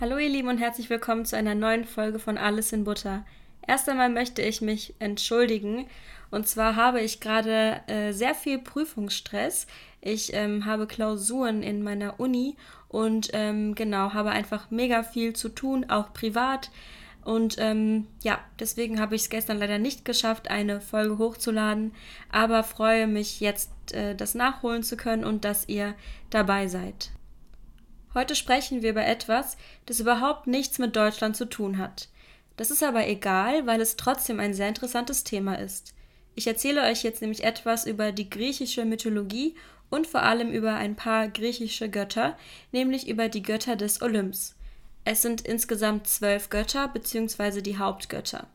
[0.00, 3.26] Hallo ihr Lieben und herzlich willkommen zu einer neuen Folge von Alles in Butter.
[3.66, 5.88] Erst einmal möchte ich mich entschuldigen.
[6.30, 9.66] Und zwar habe ich gerade äh, sehr viel Prüfungsstress.
[10.00, 12.56] Ich ähm, habe Klausuren in meiner Uni
[12.86, 16.70] und ähm, genau, habe einfach mega viel zu tun, auch privat.
[17.24, 21.92] Und ähm, ja, deswegen habe ich es gestern leider nicht geschafft, eine Folge hochzuladen,
[22.30, 25.96] aber freue mich jetzt, äh, das nachholen zu können und dass ihr
[26.30, 27.10] dabei seid.
[28.14, 29.56] Heute sprechen wir über etwas,
[29.86, 32.08] das überhaupt nichts mit Deutschland zu tun hat.
[32.56, 35.94] Das ist aber egal, weil es trotzdem ein sehr interessantes Thema ist.
[36.34, 39.54] Ich erzähle euch jetzt nämlich etwas über die griechische Mythologie
[39.90, 42.36] und vor allem über ein paar griechische Götter,
[42.72, 44.56] nämlich über die Götter des Olymps.
[45.04, 48.46] Es sind insgesamt zwölf Götter, beziehungsweise die Hauptgötter.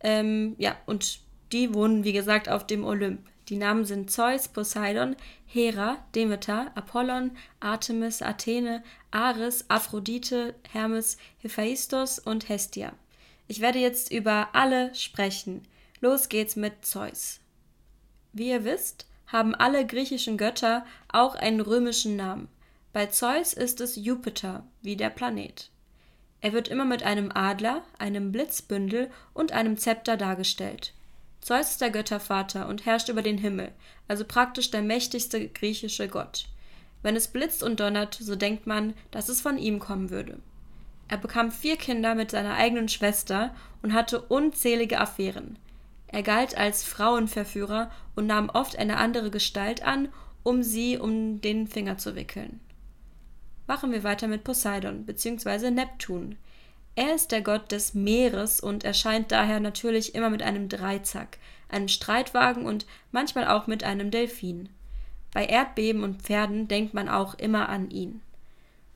[0.00, 1.20] Ähm, ja, und
[1.52, 3.20] die wohnen, wie gesagt, auf dem Olymp.
[3.48, 5.16] Die Namen sind Zeus, Poseidon,
[5.46, 12.92] Hera, Demeter, Apollon, Artemis, Athene, Ares, Aphrodite, Hermes, Hephaistos und Hestia.
[13.46, 15.62] Ich werde jetzt über alle sprechen.
[16.00, 17.40] Los geht's mit Zeus.
[18.32, 22.48] Wie ihr wisst, haben alle griechischen Götter auch einen römischen Namen.
[22.92, 25.70] Bei Zeus ist es Jupiter, wie der Planet.
[26.40, 30.94] Er wird immer mit einem Adler, einem Blitzbündel und einem Zepter dargestellt.
[31.44, 33.70] Zeus ist der Göttervater und herrscht über den Himmel,
[34.08, 36.48] also praktisch der mächtigste griechische Gott.
[37.02, 40.38] Wenn es blitzt und donnert, so denkt man, dass es von ihm kommen würde.
[41.06, 45.58] Er bekam vier Kinder mit seiner eigenen Schwester und hatte unzählige Affären.
[46.06, 50.08] Er galt als Frauenverführer und nahm oft eine andere Gestalt an,
[50.44, 52.58] um sie um den Finger zu wickeln.
[53.66, 55.70] Machen wir weiter mit Poseidon bzw.
[55.70, 56.38] Neptun.
[56.96, 61.88] Er ist der Gott des Meeres und erscheint daher natürlich immer mit einem Dreizack, einem
[61.88, 64.68] Streitwagen und manchmal auch mit einem Delfin.
[65.32, 68.22] Bei Erdbeben und Pferden denkt man auch immer an ihn.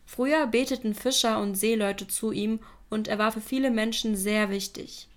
[0.07, 5.09] Früher beteten Fischer und Seeleute zu ihm und er war für viele Menschen sehr wichtig.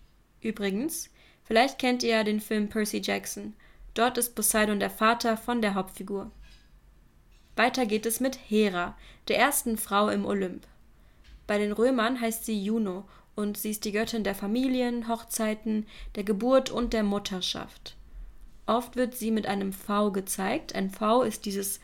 [0.41, 1.09] Übrigens,
[1.43, 3.53] vielleicht kennt ihr ja den Film Percy Jackson.
[3.93, 6.31] Dort ist Poseidon der Vater von der Hauptfigur.
[7.55, 8.97] Weiter geht es mit Hera,
[9.27, 10.65] der ersten Frau im Olymp.
[11.51, 13.03] Bei den Römern heißt sie Juno
[13.35, 15.85] und sie ist die Göttin der Familien, Hochzeiten,
[16.15, 17.97] der Geburt und der Mutterschaft.
[18.67, 20.73] Oft wird sie mit einem V gezeigt.
[20.75, 21.81] Ein V ist dieses,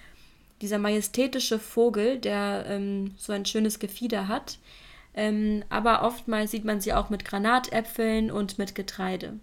[0.61, 4.57] dieser majestätische Vogel, der ähm, so ein schönes Gefieder hat.
[5.13, 9.37] Ähm, aber oftmals sieht man sie auch mit Granatäpfeln und mit Getreide.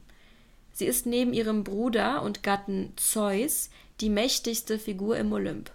[0.73, 3.69] Sie ist neben ihrem Bruder und Gatten Zeus
[4.01, 5.71] die mächtigste Figur im Olymp.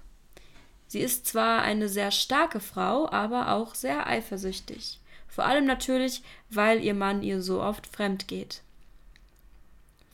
[0.90, 5.00] Sie ist zwar eine sehr starke Frau, aber auch sehr eifersüchtig.
[5.28, 8.64] Vor allem natürlich, weil ihr Mann ihr so oft fremd geht.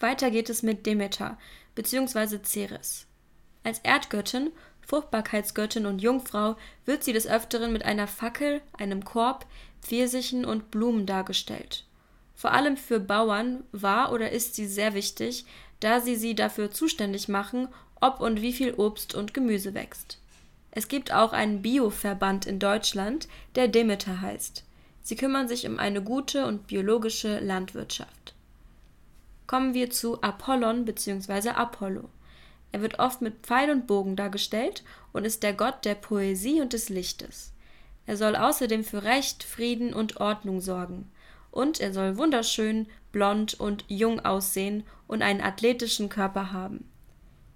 [0.02, 1.38] Weiter geht es mit Demeter
[1.76, 2.40] bzw.
[2.44, 3.08] Ceres.
[3.64, 9.46] Als Erdgöttin, Fruchtbarkeitsgöttin und Jungfrau wird sie des Öfteren mit einer Fackel, einem Korb,
[9.82, 11.86] Pfirsichen und Blumen dargestellt.
[12.36, 15.46] Vor allem für Bauern war oder ist sie sehr wichtig,
[15.80, 17.70] da sie sie dafür zuständig machen,
[18.02, 20.20] ob und wie viel Obst und Gemüse wächst.
[20.76, 24.66] Es gibt auch einen Bioverband in Deutschland, der Demeter heißt.
[25.02, 28.36] Sie kümmern sich um eine gute und biologische Landwirtschaft.
[29.48, 31.50] Kommen wir zu Apollon bzw.
[31.50, 32.10] Apollo.
[32.74, 36.74] Er wird oft mit Pfeil und Bogen dargestellt und ist der Gott der Poesie und
[36.74, 37.54] des Lichtes.
[38.06, 41.10] Er soll außerdem für Recht, Frieden und Ordnung sorgen.
[41.52, 46.90] Und er soll wunderschön, blond und jung aussehen und einen athletischen Körper haben.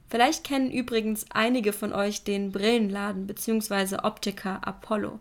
[0.10, 3.98] Vielleicht kennen übrigens einige von euch den Brillenladen bzw.
[4.04, 5.20] Optiker Apollo.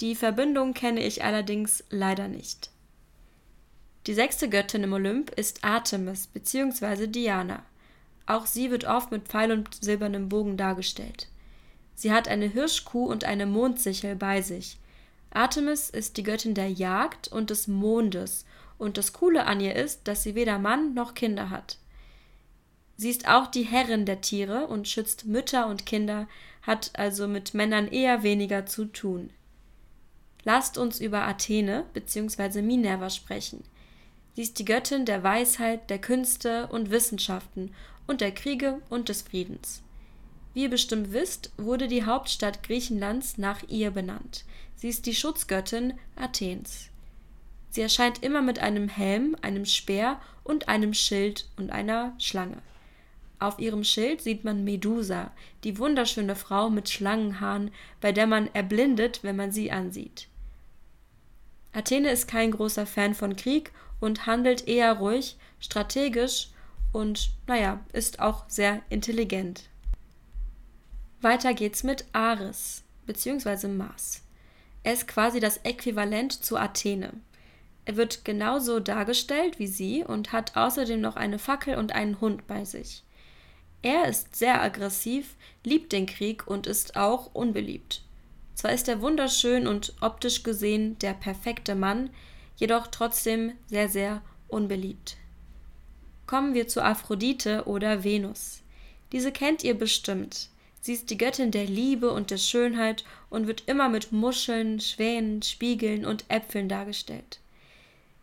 [0.00, 2.70] Die Verbindung kenne ich allerdings leider nicht.
[4.06, 7.06] Die sechste Göttin im Olymp ist Artemis bzw.
[7.06, 7.62] Diana.
[8.26, 11.28] Auch sie wird oft mit Pfeil und silbernem Bogen dargestellt.
[11.94, 14.78] Sie hat eine Hirschkuh und eine Mondsichel bei sich.
[15.30, 18.44] Artemis ist die Göttin der Jagd und des Mondes,
[18.78, 21.78] und das Coole an ihr ist, dass sie weder Mann noch Kinder hat.
[22.96, 26.28] Sie ist auch die Herrin der Tiere und schützt Mütter und Kinder,
[26.62, 29.30] hat also mit Männern eher weniger zu tun.
[30.44, 32.62] Lasst uns über Athene bzw.
[32.62, 33.64] Minerva sprechen.
[34.34, 37.74] Sie ist die Göttin der Weisheit, der Künste und Wissenschaften
[38.06, 39.82] und der Kriege und des Friedens.
[40.54, 44.44] Wie ihr bestimmt wisst, wurde die Hauptstadt Griechenlands nach ihr benannt.
[44.74, 46.90] Sie ist die Schutzgöttin Athens.
[47.70, 52.62] Sie erscheint immer mit einem Helm, einem Speer und einem Schild und einer Schlange.
[53.38, 55.30] Auf ihrem Schild sieht man Medusa,
[55.62, 60.28] die wunderschöne Frau mit Schlangenhaaren, bei der man erblindet, wenn man sie ansieht.
[61.72, 66.48] Athene ist kein großer Fan von Krieg und handelt eher ruhig, strategisch
[66.92, 69.68] und, naja, ist auch sehr intelligent.
[71.20, 73.68] Weiter geht's mit Ares bzw.
[73.68, 74.22] Mars.
[74.82, 77.12] Er ist quasi das Äquivalent zu Athene.
[77.84, 82.46] Er wird genauso dargestellt wie sie und hat außerdem noch eine Fackel und einen Hund
[82.46, 83.04] bei sich.
[83.82, 88.02] Er ist sehr aggressiv, liebt den Krieg und ist auch unbeliebt.
[88.54, 92.10] Zwar ist er wunderschön und optisch gesehen der perfekte Mann,
[92.56, 95.16] jedoch trotzdem sehr, sehr unbeliebt.
[96.26, 98.62] Kommen wir zu Aphrodite oder Venus.
[99.12, 100.48] Diese kennt ihr bestimmt.
[100.80, 105.42] Sie ist die Göttin der Liebe und der Schönheit und wird immer mit Muscheln, Schwänen,
[105.42, 107.40] Spiegeln und Äpfeln dargestellt.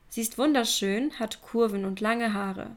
[0.09, 2.71] Sie ist wunderschön, hat Kurven und lange Haare.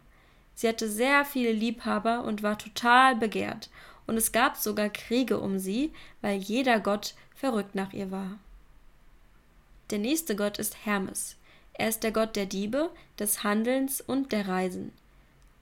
[0.56, 3.68] Sie hatte sehr viele Liebhaber und war total begehrt,
[4.06, 5.92] und es gab sogar Kriege um sie,
[6.22, 8.38] weil jeder Gott verrückt nach ihr war.
[9.90, 11.36] Der nächste Gott ist Hermes.
[11.74, 14.92] Er ist der Gott der Diebe, des Handelns und der Reisen.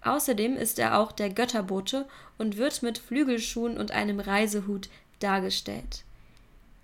[0.03, 2.07] Außerdem ist er auch der Götterbote
[2.39, 4.89] und wird mit Flügelschuhen und einem Reisehut
[5.19, 6.05] dargestellt.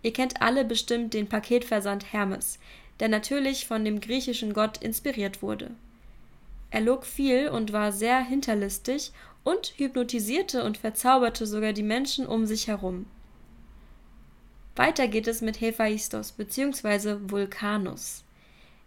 [0.03, 2.59] Ihr kennt alle bestimmt den Paketversand Hermes,
[2.99, 5.71] der natürlich von dem griechischen Gott inspiriert wurde.
[6.71, 9.13] Er log viel und war sehr hinterlistig
[9.43, 13.07] und hypnotisierte und verzauberte sogar die Menschen um sich herum.
[14.77, 17.17] Weiter geht es mit Hephaistos bzw.
[17.31, 18.25] Vulkanus.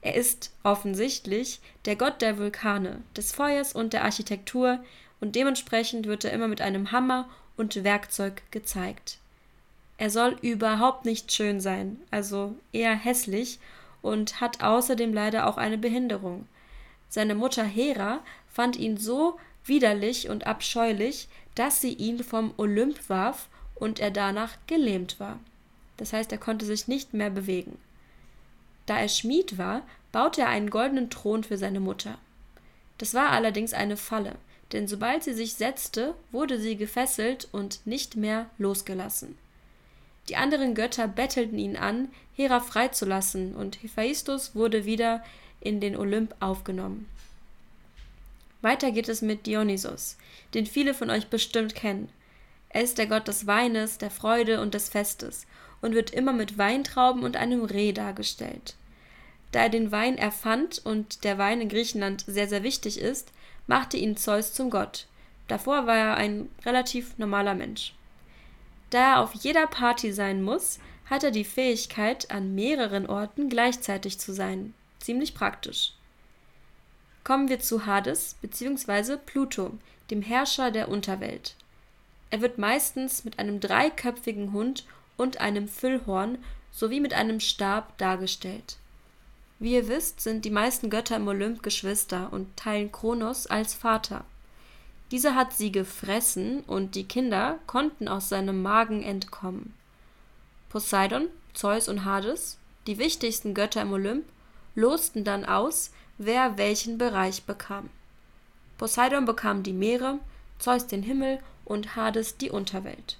[0.02, 4.84] Er ist offensichtlich der Gott der Vulkane, des Feuers und der Architektur,
[5.22, 9.20] und dementsprechend wird er immer mit einem Hammer und Werkzeug gezeigt.
[9.98, 13.60] Er soll überhaupt nicht schön sein, also eher hässlich,
[14.02, 16.48] und hat außerdem leider auch eine Behinderung.
[17.14, 23.50] Seine Mutter Hera fand ihn so widerlich und abscheulich, dass sie ihn vom Olymp warf
[23.76, 25.40] und er danach gelähmt war.
[25.98, 27.78] Das heißt, er konnte sich nicht mehr bewegen.
[28.88, 32.18] Da er Schmied war, baute er einen goldenen Thron für seine Mutter.
[32.98, 34.34] Das war allerdings eine Falle,
[34.72, 39.38] denn sobald sie sich setzte, wurde sie gefesselt und nicht mehr losgelassen.
[40.30, 45.24] Die anderen Götter bettelten ihn an, Hera freizulassen, und Hephaistos wurde wieder
[45.64, 47.08] in den Olymp aufgenommen.
[48.62, 50.18] Weiter geht es mit Dionysos,
[50.54, 52.10] den viele von euch bestimmt kennen.
[52.70, 55.46] Er ist der Gott des Weines, der Freude und des Festes
[55.82, 58.76] und wird immer mit Weintrauben und einem Reh dargestellt.
[59.52, 63.32] Da er den Wein erfand und der Wein in Griechenland sehr, sehr wichtig ist,
[63.68, 65.08] machte ihn Zeus zum Gott.
[65.48, 67.94] Davor war er ein relativ normaler Mensch.
[68.90, 70.80] Da er auf jeder Party sein muss,
[71.10, 74.74] hat er die Fähigkeit, an mehreren Orten gleichzeitig zu sein.
[75.04, 75.92] Ziemlich praktisch.
[77.26, 79.18] Kommen wir zu Hades bzw.
[79.18, 79.72] Pluto,
[80.10, 81.56] dem Herrscher der Unterwelt.
[82.30, 84.86] Er wird meistens mit einem dreiköpfigen Hund
[85.18, 86.38] und einem Füllhorn
[86.72, 88.78] sowie mit einem Stab dargestellt.
[89.60, 94.24] Wie ihr wisst, sind die meisten Götter im Olymp Geschwister und teilen Kronos als Vater.
[95.12, 99.74] Dieser hat sie gefressen und die Kinder konnten aus seinem Magen entkommen.
[100.70, 102.58] Poseidon, Zeus und Hades,
[102.88, 104.24] die wichtigsten Götter im Olymp,
[104.76, 107.90] losten dann aus, wer welchen Bereich bekam.
[108.78, 110.20] Poseidon bekam die Meere,
[110.60, 113.18] Zeus den Himmel und Hades die Unterwelt.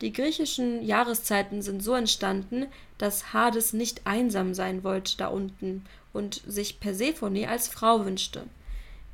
[0.00, 2.66] Die griechischen Jahreszeiten sind so entstanden,
[2.96, 8.44] dass Hades nicht einsam sein wollte da unten und sich Persephone als Frau wünschte.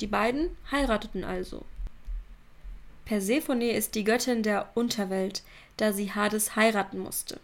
[0.00, 1.64] Die beiden heirateten also.
[3.04, 5.42] Persephone ist die Göttin der Unterwelt,
[5.76, 7.40] da sie Hades heiraten musste.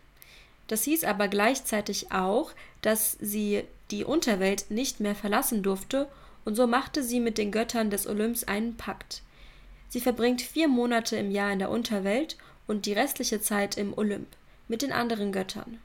[0.72, 6.08] Das hieß aber gleichzeitig auch, dass sie die Unterwelt nicht mehr verlassen durfte,
[6.46, 9.20] und so machte sie mit den Göttern des Olymps einen Pakt.
[9.90, 14.28] Sie verbringt vier Monate im Jahr in der Unterwelt und die restliche Zeit im Olymp
[14.66, 15.78] mit den anderen Göttern.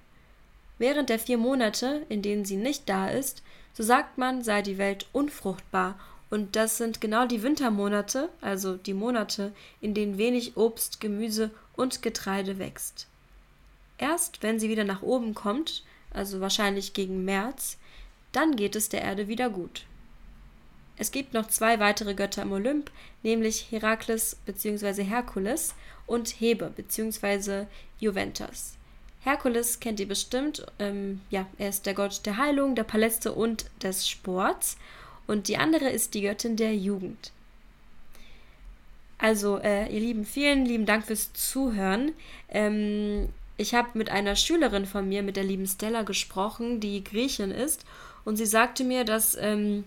[0.77, 4.77] Während der vier Monate, in denen sie nicht da ist, so sagt man, sei die
[4.77, 11.01] Welt unfruchtbar, und das sind genau die Wintermonate, also die Monate, in denen wenig Obst,
[11.01, 13.07] Gemüse und Getreide wächst.
[13.97, 17.77] Erst wenn sie wieder nach oben kommt, also wahrscheinlich gegen März,
[18.31, 19.85] dann geht es der Erde wieder gut.
[20.97, 25.03] Es gibt noch zwei weitere Götter im Olymp, nämlich Herakles bzw.
[25.03, 25.75] Herkules
[26.07, 27.65] und Hebe bzw.
[27.99, 28.73] Juventus.
[29.21, 33.65] Herkules kennt ihr bestimmt, ähm, ja, er ist der Gott der Heilung, der Paläste und
[33.83, 34.77] des Sports.
[35.27, 37.31] Und die andere ist die Göttin der Jugend.
[39.17, 42.13] Also, äh, ihr Lieben, vielen lieben Dank fürs Zuhören.
[42.49, 47.51] Ähm, ich habe mit einer Schülerin von mir, mit der lieben Stella, gesprochen, die Griechin
[47.51, 47.85] ist.
[48.23, 49.83] Und sie sagte mir, dass ähm,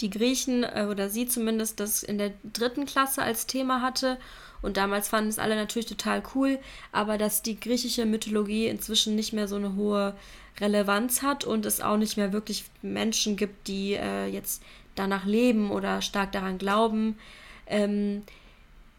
[0.00, 4.18] die Griechen äh, oder sie zumindest das in der dritten Klasse als Thema hatte.
[4.62, 6.58] Und damals fanden es alle natürlich total cool,
[6.90, 10.14] aber dass die griechische Mythologie inzwischen nicht mehr so eine hohe
[10.58, 14.62] Relevanz hat und es auch nicht mehr wirklich Menschen gibt, die äh, jetzt
[14.94, 17.18] danach leben oder stark daran glauben.
[17.66, 18.22] Ähm,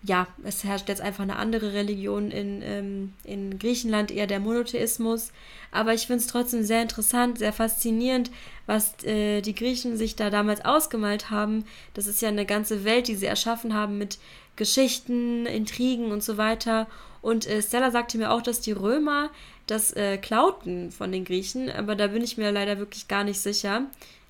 [0.04, 5.32] ja, es herrscht jetzt einfach eine andere Religion in, ähm, in Griechenland, eher der Monotheismus.
[5.72, 8.32] Aber ich finde es trotzdem sehr interessant, sehr faszinierend,
[8.68, 11.66] was äh, die Griechen sich da damals ausgemalt haben.
[11.94, 14.20] Das ist ja eine ganze Welt, die sie erschaffen haben mit
[14.56, 16.88] Geschichten, Intrigen und so weiter.
[17.28, 19.30] Und äh, Stella sagte mir auch, dass die Römer
[19.66, 23.42] das äh, klauten von den Griechen, aber da bin ich mir leider wirklich gar nicht
[23.42, 23.82] sicher.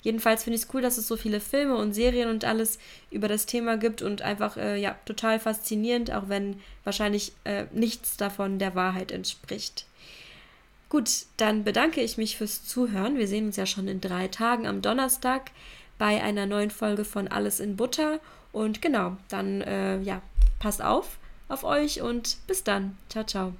[0.02, 2.80] Jedenfalls finde ich es cool, dass es so viele Filme und Serien und alles
[3.12, 8.16] über das Thema gibt und einfach, äh, ja, total faszinierend, auch wenn wahrscheinlich äh, nichts
[8.16, 9.86] davon der Wahrheit entspricht.
[10.88, 13.16] Gut, dann bedanke ich mich fürs Zuhören.
[13.16, 15.52] Wir sehen uns ja schon in drei Tagen am Donnerstag
[15.98, 18.18] bei einer neuen Folge von Alles in Butter.
[18.50, 20.20] Und genau, dann, äh, ja,
[20.58, 21.16] passt auf
[21.48, 22.96] auf euch und bis dann.
[23.08, 23.52] Ciao, ciao.